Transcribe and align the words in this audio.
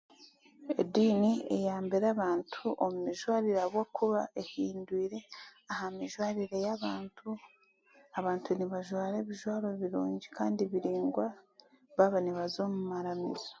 Ediini 0.81 1.31
eyambire 1.55 2.07
abaantu 2.13 2.63
omu 2.83 2.97
mijwarire 3.05 3.57
ahabw'okuba 3.61 4.21
ehindwiire 4.41 5.19
aha 5.71 5.85
mijwarire 5.97 6.57
y'abaantu, 6.65 7.27
abaantu 8.19 8.49
nibajwara 8.53 9.15
ebijwaro 9.21 9.67
birungi 9.81 10.27
kandi 10.37 10.61
biringwa 10.71 11.27
baaba 11.95 12.17
nibaza 12.21 12.59
omu 12.67 12.79
maramizo. 12.91 13.49